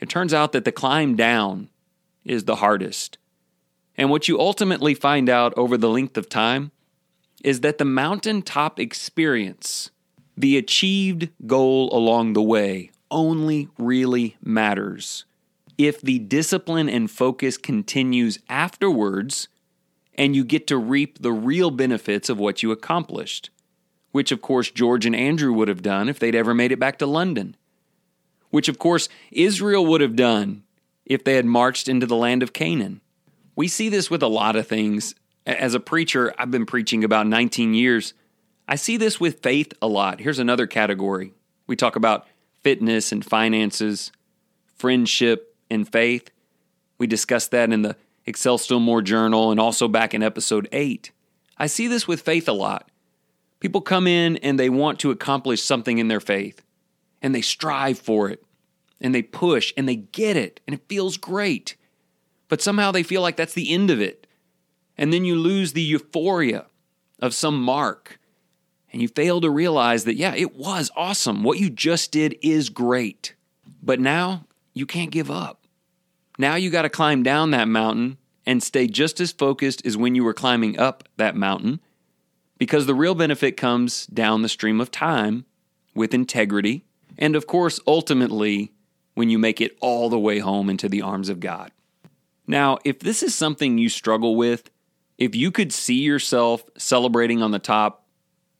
It 0.00 0.08
turns 0.08 0.34
out 0.34 0.52
that 0.52 0.64
the 0.64 0.72
climb 0.72 1.16
down 1.16 1.70
is 2.24 2.44
the 2.44 2.56
hardest. 2.56 3.18
And 3.96 4.10
what 4.10 4.28
you 4.28 4.38
ultimately 4.40 4.94
find 4.94 5.28
out 5.28 5.54
over 5.56 5.76
the 5.78 5.88
length 5.88 6.16
of 6.16 6.28
time 6.28 6.72
is 7.42 7.60
that 7.60 7.78
the 7.78 7.84
mountaintop 7.84 8.80
experience, 8.80 9.90
the 10.36 10.56
achieved 10.56 11.28
goal 11.46 11.94
along 11.96 12.32
the 12.32 12.42
way, 12.42 12.90
only 13.10 13.68
really 13.78 14.36
matters 14.42 15.24
if 15.78 16.00
the 16.00 16.18
discipline 16.18 16.88
and 16.88 17.10
focus 17.10 17.56
continues 17.56 18.38
afterwards 18.48 19.48
and 20.14 20.36
you 20.36 20.44
get 20.44 20.66
to 20.68 20.76
reap 20.76 21.20
the 21.20 21.32
real 21.32 21.70
benefits 21.70 22.28
of 22.28 22.38
what 22.38 22.62
you 22.62 22.70
accomplished, 22.70 23.50
which 24.12 24.30
of 24.30 24.40
course 24.40 24.70
George 24.70 25.06
and 25.06 25.16
Andrew 25.16 25.52
would 25.52 25.68
have 25.68 25.82
done 25.82 26.08
if 26.08 26.18
they'd 26.18 26.34
ever 26.34 26.54
made 26.54 26.72
it 26.72 26.78
back 26.78 26.98
to 26.98 27.06
London, 27.06 27.56
which 28.50 28.68
of 28.68 28.78
course 28.78 29.08
Israel 29.32 29.84
would 29.86 30.00
have 30.00 30.16
done 30.16 30.62
if 31.04 31.24
they 31.24 31.34
had 31.34 31.46
marched 31.46 31.88
into 31.88 32.06
the 32.06 32.16
land 32.16 32.42
of 32.42 32.52
Canaan. 32.52 33.00
We 33.56 33.68
see 33.68 33.88
this 33.88 34.10
with 34.10 34.22
a 34.22 34.28
lot 34.28 34.56
of 34.56 34.66
things. 34.66 35.14
As 35.46 35.74
a 35.74 35.80
preacher, 35.80 36.32
I've 36.38 36.50
been 36.50 36.66
preaching 36.66 37.04
about 37.04 37.26
19 37.26 37.74
years. 37.74 38.14
I 38.66 38.76
see 38.76 38.96
this 38.96 39.20
with 39.20 39.42
faith 39.42 39.72
a 39.82 39.86
lot. 39.86 40.20
Here's 40.20 40.38
another 40.38 40.66
category. 40.66 41.34
We 41.66 41.76
talk 41.76 41.96
about 41.96 42.26
fitness 42.62 43.12
and 43.12 43.24
finances, 43.24 44.10
friendship 44.76 45.53
and 45.70 45.90
faith. 45.90 46.30
We 46.98 47.06
discussed 47.06 47.50
that 47.50 47.72
in 47.72 47.82
the 47.82 47.96
Excel 48.26 48.58
Still 48.58 48.80
More 48.80 49.02
journal 49.02 49.50
and 49.50 49.60
also 49.60 49.88
back 49.88 50.14
in 50.14 50.22
episode 50.22 50.68
8. 50.72 51.10
I 51.58 51.66
see 51.66 51.88
this 51.88 52.08
with 52.08 52.22
faith 52.22 52.48
a 52.48 52.52
lot. 52.52 52.90
People 53.60 53.80
come 53.80 54.06
in 54.06 54.36
and 54.38 54.58
they 54.58 54.70
want 54.70 54.98
to 55.00 55.10
accomplish 55.10 55.62
something 55.62 55.98
in 55.98 56.08
their 56.08 56.20
faith, 56.20 56.62
and 57.22 57.34
they 57.34 57.40
strive 57.40 57.98
for 57.98 58.28
it, 58.28 58.44
and 59.00 59.14
they 59.14 59.22
push, 59.22 59.72
and 59.76 59.88
they 59.88 59.96
get 59.96 60.36
it, 60.36 60.60
and 60.66 60.74
it 60.74 60.88
feels 60.88 61.16
great 61.16 61.76
but 62.48 62.62
somehow 62.62 62.92
they 62.92 63.02
feel 63.02 63.22
like 63.22 63.36
that's 63.36 63.54
the 63.54 63.72
end 63.72 63.90
of 63.90 64.00
it. 64.00 64.26
And 64.96 65.12
then 65.12 65.24
you 65.24 65.34
lose 65.34 65.72
the 65.72 65.82
euphoria 65.82 66.66
of 67.20 67.34
some 67.34 67.60
mark 67.60 68.20
and 68.92 69.02
you 69.02 69.08
fail 69.08 69.40
to 69.40 69.50
realize 69.50 70.04
that, 70.04 70.14
yeah, 70.14 70.34
it 70.36 70.54
was 70.54 70.90
awesome. 70.94 71.42
What 71.42 71.58
you 71.58 71.68
just 71.68 72.12
did 72.12 72.38
is 72.42 72.68
great. 72.68 73.34
But 73.82 73.98
now 73.98 74.46
you 74.74 74.86
can't 74.86 75.10
give 75.10 75.30
up. 75.30 75.66
Now 76.38 76.56
you 76.56 76.70
got 76.70 76.82
to 76.82 76.90
climb 76.90 77.22
down 77.22 77.52
that 77.52 77.68
mountain 77.68 78.18
and 78.44 78.62
stay 78.62 78.86
just 78.86 79.20
as 79.20 79.32
focused 79.32 79.86
as 79.86 79.96
when 79.96 80.14
you 80.14 80.24
were 80.24 80.34
climbing 80.34 80.78
up 80.78 81.08
that 81.16 81.36
mountain 81.36 81.80
because 82.58 82.86
the 82.86 82.94
real 82.94 83.14
benefit 83.14 83.56
comes 83.56 84.06
down 84.06 84.42
the 84.42 84.48
stream 84.48 84.80
of 84.80 84.90
time 84.90 85.44
with 85.94 86.12
integrity. 86.12 86.84
And 87.16 87.36
of 87.36 87.46
course, 87.46 87.80
ultimately, 87.86 88.72
when 89.14 89.30
you 89.30 89.38
make 89.38 89.60
it 89.60 89.76
all 89.80 90.08
the 90.08 90.18
way 90.18 90.40
home 90.40 90.68
into 90.68 90.88
the 90.88 91.02
arms 91.02 91.28
of 91.28 91.40
God. 91.40 91.70
Now, 92.46 92.78
if 92.84 92.98
this 92.98 93.22
is 93.22 93.34
something 93.34 93.78
you 93.78 93.88
struggle 93.88 94.36
with, 94.36 94.70
if 95.18 95.34
you 95.34 95.50
could 95.50 95.72
see 95.72 96.00
yourself 96.00 96.64
celebrating 96.76 97.42
on 97.42 97.52
the 97.52 97.58
top 97.58 98.06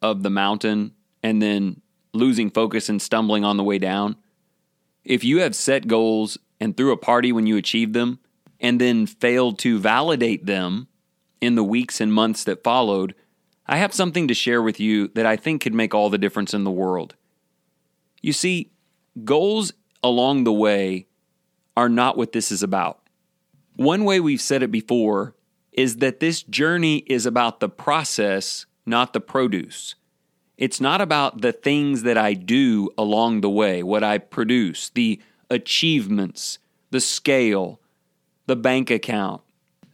of 0.01 0.23
the 0.23 0.31
mountain 0.31 0.93
and 1.23 1.43
then 1.43 1.81
losing 2.13 2.51
focus 2.51 2.89
and 2.89 3.03
stumbling 3.03 3.45
on 3.45 3.57
the 3.57 3.65
way 3.65 3.79
down, 3.79 4.17
if 5.05 5.25
you 5.25 5.41
have 5.41 5.55
set 5.55 5.87
goals 5.87 6.39
and 6.61 6.77
threw 6.77 6.93
a 6.93 6.97
party 6.97 7.33
when 7.33 7.47
you 7.47 7.57
achieved 7.57 7.95
them 7.95 8.19
and 8.61 8.81
then 8.81 9.07
failed 9.07 9.59
to 9.61 9.79
validate 9.79 10.47
them 10.47 10.89
in 11.41 11.55
the 11.55 11.65
weeks 11.65 12.01
and 12.01 12.13
months 12.13 12.45
that 12.45 12.65
followed, 12.65 13.15
I 13.67 13.77
have 13.77 13.95
something 13.95 14.29
to 14.29 14.35
share 14.35 14.63
with 14.63 14.81
you 14.81 15.09
that 15.09 15.27
I 15.27 15.37
think 15.37 15.63
could 15.63 15.75
make 15.75 15.95
all 15.95 16.11
the 16.11 16.19
difference 16.19 16.55
in 16.55 16.65
the 16.65 16.71
world. 16.71 17.15
You 18.23 18.33
see, 18.33 18.71
goals 19.25 19.73
along 20.03 20.45
the 20.45 20.53
way 20.53 21.07
are 21.77 21.89
not 21.89 22.17
what 22.17 22.33
this 22.33 22.51
is 22.51 22.63
about. 22.63 23.01
One 23.77 24.05
way 24.05 24.21
we've 24.21 24.41
said 24.41 24.63
it 24.63 24.71
before 24.71 25.35
is 25.73 25.97
that 25.97 26.21
this 26.21 26.43
journey 26.43 26.99
is 26.99 27.27
about 27.27 27.61
the 27.61 27.69
process, 27.69 28.67
not 28.87 29.13
the 29.13 29.21
produce. 29.21 29.97
It's 30.57 30.81
not 30.81 31.01
about 31.01 31.41
the 31.41 31.53
things 31.53 32.03
that 32.03 32.17
I 32.17 32.35
do 32.35 32.91
along 32.97 33.41
the 33.41 33.51
way, 33.51 33.83
what 33.83 34.05
I 34.05 34.19
produce, 34.19 34.91
the 34.91 35.21
achievements, 35.51 36.59
the 36.91 37.01
scale, 37.01 37.81
the 38.47 38.57
bank 38.57 38.91
account, 38.91 39.43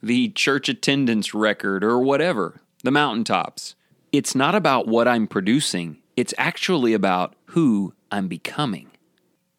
the 0.03 0.29
church 0.31 0.69
attendance 0.69 1.33
record, 1.33 1.83
or 1.83 2.01
whatever, 2.01 2.61
the 2.83 2.91
mountaintops. 2.91 3.75
It's 4.13 4.35
not 4.35 4.55
about 4.55 4.87
what 4.87 5.09
I'm 5.09 5.27
producing, 5.27 5.99
it's 6.17 6.35
actually 6.37 6.93
about 6.93 7.35
who 7.47 7.95
I'm 8.11 8.29
becoming. 8.29 8.91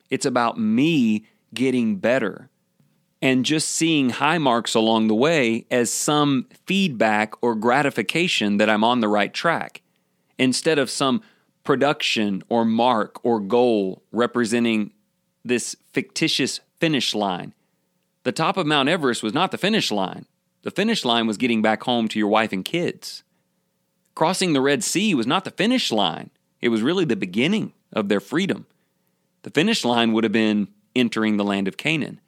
It's 0.09 0.25
about 0.25 0.59
me 0.59 1.25
getting 1.53 1.95
better 1.95 2.49
and 3.21 3.45
just 3.45 3.69
seeing 3.69 4.09
high 4.09 4.37
marks 4.37 4.75
along 4.75 5.07
the 5.07 5.15
way 5.15 5.65
as 5.71 5.91
some 5.91 6.47
feedback 6.65 7.33
or 7.41 7.55
gratification 7.55 8.57
that 8.57 8.69
I'm 8.69 8.83
on 8.83 8.99
the 8.99 9.07
right 9.07 9.33
track, 9.33 9.81
instead 10.41 10.79
of 10.79 10.89
some 10.89 11.21
production 11.63 12.43
or 12.49 12.65
mark 12.65 13.23
or 13.23 13.39
goal 13.39 14.01
representing 14.11 14.91
this 15.45 15.75
fictitious 15.93 16.59
finish 16.79 17.13
line. 17.13 17.53
The 18.23 18.31
top 18.31 18.57
of 18.57 18.65
Mount 18.65 18.89
Everest 18.89 19.21
was 19.21 19.35
not 19.35 19.51
the 19.51 19.59
finish 19.59 19.91
line. 19.91 20.25
The 20.63 20.71
finish 20.71 21.05
line 21.05 21.27
was 21.27 21.37
getting 21.37 21.61
back 21.61 21.83
home 21.83 22.07
to 22.07 22.17
your 22.17 22.27
wife 22.27 22.51
and 22.51 22.65
kids. 22.65 23.23
Crossing 24.15 24.53
the 24.53 24.61
Red 24.61 24.83
Sea 24.83 25.13
was 25.13 25.27
not 25.27 25.45
the 25.45 25.51
finish 25.51 25.91
line, 25.91 26.31
it 26.59 26.69
was 26.69 26.81
really 26.81 27.05
the 27.05 27.15
beginning 27.15 27.73
of 27.93 28.09
their 28.09 28.19
freedom. 28.19 28.65
The 29.43 29.51
finish 29.51 29.85
line 29.85 30.11
would 30.11 30.23
have 30.23 30.33
been 30.33 30.69
entering 30.95 31.37
the 31.37 31.43
land 31.43 31.67
of 31.67 31.77
Canaan. 31.77 32.19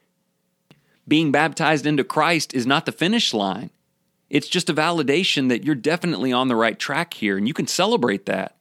Being 1.07 1.31
baptized 1.31 1.87
into 1.87 2.03
Christ 2.03 2.53
is 2.53 2.67
not 2.67 2.85
the 2.85 2.91
finish 2.91 3.33
line. 3.33 3.71
It's 4.29 4.47
just 4.47 4.69
a 4.69 4.73
validation 4.73 5.49
that 5.49 5.63
you're 5.63 5.75
definitely 5.75 6.31
on 6.31 6.47
the 6.47 6.55
right 6.55 6.77
track 6.77 7.13
here, 7.13 7.37
and 7.37 7.47
you 7.47 7.53
can 7.53 7.67
celebrate 7.67 8.25
that. 8.25 8.55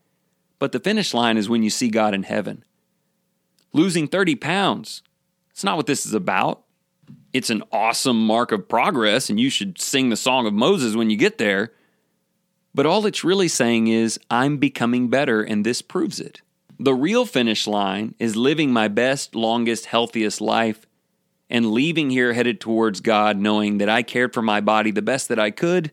But 0.58 0.72
the 0.72 0.80
finish 0.80 1.14
line 1.14 1.36
is 1.36 1.48
when 1.48 1.62
you 1.62 1.70
see 1.70 1.88
God 1.88 2.14
in 2.14 2.24
heaven. 2.24 2.64
Losing 3.72 4.06
30 4.06 4.36
pounds, 4.36 5.02
it's 5.50 5.64
not 5.64 5.76
what 5.76 5.86
this 5.86 6.04
is 6.04 6.14
about. 6.14 6.62
It's 7.32 7.50
an 7.50 7.62
awesome 7.72 8.26
mark 8.26 8.52
of 8.52 8.68
progress, 8.68 9.30
and 9.30 9.40
you 9.40 9.48
should 9.48 9.80
sing 9.80 10.10
the 10.10 10.16
Song 10.16 10.46
of 10.46 10.52
Moses 10.52 10.94
when 10.94 11.08
you 11.08 11.16
get 11.16 11.38
there. 11.38 11.72
But 12.74 12.86
all 12.86 13.06
it's 13.06 13.24
really 13.24 13.48
saying 13.48 13.88
is, 13.88 14.18
I'm 14.30 14.58
becoming 14.58 15.08
better, 15.08 15.42
and 15.42 15.64
this 15.64 15.82
proves 15.82 16.20
it. 16.20 16.42
The 16.78 16.94
real 16.94 17.24
finish 17.24 17.66
line 17.66 18.14
is 18.18 18.36
living 18.36 18.72
my 18.72 18.88
best, 18.88 19.34
longest, 19.34 19.86
healthiest 19.86 20.40
life 20.40 20.86
and 21.52 21.70
leaving 21.70 22.08
here 22.08 22.32
headed 22.32 22.60
towards 22.60 23.02
God, 23.02 23.36
knowing 23.36 23.76
that 23.78 23.88
I 23.90 24.02
cared 24.02 24.32
for 24.32 24.40
my 24.40 24.62
body 24.62 24.90
the 24.90 25.02
best 25.02 25.28
that 25.28 25.38
I 25.38 25.50
could 25.50 25.92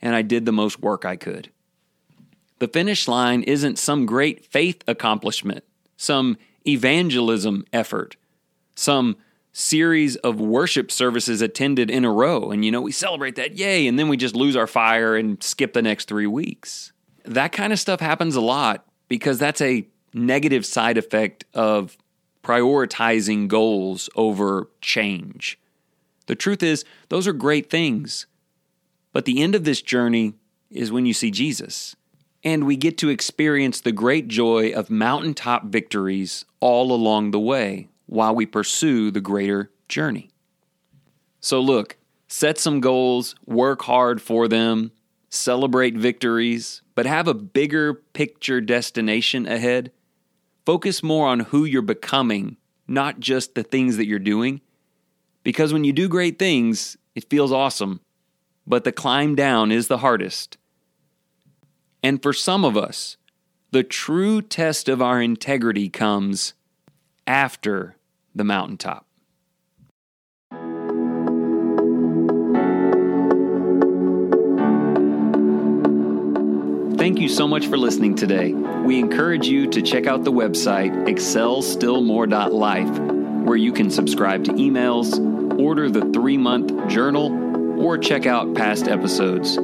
and 0.00 0.16
I 0.16 0.22
did 0.22 0.46
the 0.46 0.52
most 0.52 0.80
work 0.80 1.04
I 1.04 1.14
could. 1.14 1.50
The 2.58 2.68
finish 2.68 3.06
line 3.06 3.42
isn't 3.42 3.78
some 3.78 4.06
great 4.06 4.46
faith 4.46 4.82
accomplishment, 4.88 5.62
some 5.98 6.38
evangelism 6.66 7.66
effort, 7.70 8.16
some 8.74 9.18
series 9.52 10.16
of 10.16 10.40
worship 10.40 10.90
services 10.90 11.42
attended 11.42 11.90
in 11.90 12.06
a 12.06 12.10
row. 12.10 12.50
And, 12.50 12.64
you 12.64 12.72
know, 12.72 12.80
we 12.80 12.90
celebrate 12.90 13.36
that, 13.36 13.58
yay, 13.58 13.86
and 13.86 13.98
then 13.98 14.08
we 14.08 14.16
just 14.16 14.34
lose 14.34 14.56
our 14.56 14.66
fire 14.66 15.16
and 15.16 15.40
skip 15.42 15.74
the 15.74 15.82
next 15.82 16.08
three 16.08 16.26
weeks. 16.26 16.92
That 17.26 17.52
kind 17.52 17.74
of 17.74 17.78
stuff 17.78 18.00
happens 18.00 18.36
a 18.36 18.40
lot 18.40 18.86
because 19.08 19.38
that's 19.38 19.60
a 19.60 19.86
negative 20.14 20.64
side 20.64 20.96
effect 20.96 21.44
of 21.52 21.98
prioritizing 22.44 23.48
goals 23.48 24.08
over 24.14 24.68
change. 24.80 25.58
The 26.26 26.34
truth 26.34 26.62
is, 26.62 26.84
those 27.08 27.26
are 27.26 27.32
great 27.32 27.70
things. 27.70 28.26
But 29.12 29.24
the 29.24 29.42
end 29.42 29.54
of 29.54 29.64
this 29.64 29.82
journey 29.82 30.34
is 30.70 30.92
when 30.92 31.06
you 31.06 31.14
see 31.14 31.30
Jesus. 31.30 31.96
And 32.42 32.66
we 32.66 32.76
get 32.76 32.98
to 32.98 33.08
experience 33.08 33.80
the 33.80 33.92
great 33.92 34.28
joy 34.28 34.72
of 34.72 34.90
mountaintop 34.90 35.64
victories 35.64 36.44
all 36.60 36.92
along 36.92 37.30
the 37.30 37.40
way 37.40 37.88
while 38.06 38.34
we 38.34 38.44
pursue 38.44 39.10
the 39.10 39.20
greater 39.20 39.70
journey. 39.88 40.30
So, 41.40 41.60
look, 41.60 41.96
set 42.28 42.58
some 42.58 42.80
goals, 42.80 43.34
work 43.46 43.82
hard 43.82 44.20
for 44.20 44.48
them, 44.48 44.92
celebrate 45.30 45.96
victories, 45.96 46.82
but 46.94 47.06
have 47.06 47.28
a 47.28 47.34
bigger 47.34 47.94
picture 47.94 48.60
destination 48.60 49.46
ahead 49.46 49.90
Focus 50.64 51.02
more 51.02 51.28
on 51.28 51.40
who 51.40 51.64
you're 51.64 51.82
becoming, 51.82 52.56
not 52.88 53.20
just 53.20 53.54
the 53.54 53.62
things 53.62 53.96
that 53.96 54.06
you're 54.06 54.18
doing. 54.18 54.60
Because 55.42 55.72
when 55.72 55.84
you 55.84 55.92
do 55.92 56.08
great 56.08 56.38
things, 56.38 56.96
it 57.14 57.28
feels 57.28 57.52
awesome, 57.52 58.00
but 58.66 58.84
the 58.84 58.92
climb 58.92 59.34
down 59.34 59.70
is 59.70 59.88
the 59.88 59.98
hardest. 59.98 60.56
And 62.02 62.22
for 62.22 62.32
some 62.32 62.64
of 62.64 62.76
us, 62.76 63.16
the 63.70 63.82
true 63.82 64.40
test 64.40 64.88
of 64.88 65.02
our 65.02 65.20
integrity 65.20 65.88
comes 65.88 66.54
after 67.26 67.96
the 68.34 68.44
mountaintop. 68.44 69.06
Thank 77.04 77.20
you 77.20 77.28
so 77.28 77.46
much 77.46 77.66
for 77.66 77.76
listening 77.76 78.14
today. 78.14 78.54
We 78.54 78.98
encourage 78.98 79.46
you 79.46 79.66
to 79.72 79.82
check 79.82 80.06
out 80.06 80.24
the 80.24 80.32
website 80.32 81.06
excelstillmore.life, 81.06 82.98
where 83.46 83.58
you 83.58 83.74
can 83.74 83.90
subscribe 83.90 84.44
to 84.44 84.52
emails, 84.52 85.60
order 85.60 85.90
the 85.90 86.10
three 86.14 86.38
month 86.38 86.88
journal, 86.88 87.78
or 87.78 87.98
check 87.98 88.24
out 88.24 88.54
past 88.54 88.88
episodes. 88.88 89.58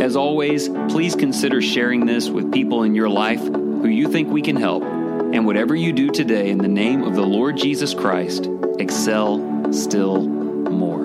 As 0.00 0.14
always, 0.14 0.68
please 0.68 1.16
consider 1.16 1.60
sharing 1.60 2.06
this 2.06 2.28
with 2.28 2.52
people 2.52 2.84
in 2.84 2.94
your 2.94 3.08
life 3.08 3.40
who 3.40 3.88
you 3.88 4.06
think 4.06 4.30
we 4.30 4.42
can 4.42 4.54
help. 4.54 4.84
And 4.84 5.46
whatever 5.46 5.74
you 5.74 5.92
do 5.92 6.10
today 6.10 6.48
in 6.48 6.58
the 6.58 6.68
name 6.68 7.02
of 7.02 7.16
the 7.16 7.26
Lord 7.26 7.56
Jesus 7.56 7.92
Christ, 7.92 8.48
excel 8.78 9.72
still 9.72 10.22
more. 10.22 11.03